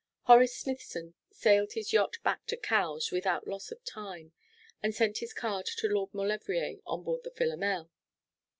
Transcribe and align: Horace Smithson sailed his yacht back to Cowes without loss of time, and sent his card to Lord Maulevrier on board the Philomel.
Horace 0.23 0.57
Smithson 0.57 1.13
sailed 1.29 1.73
his 1.73 1.93
yacht 1.93 2.17
back 2.23 2.47
to 2.47 2.57
Cowes 2.57 3.11
without 3.11 3.47
loss 3.47 3.69
of 3.71 3.83
time, 3.83 4.33
and 4.81 4.95
sent 4.95 5.19
his 5.19 5.31
card 5.31 5.67
to 5.77 5.87
Lord 5.87 6.11
Maulevrier 6.11 6.79
on 6.87 7.03
board 7.03 7.23
the 7.23 7.29
Philomel. 7.29 7.91